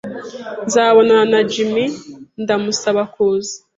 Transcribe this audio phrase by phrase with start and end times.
[0.65, 1.73] Nzabonana na Jim
[2.43, 3.55] ndamusaba kuza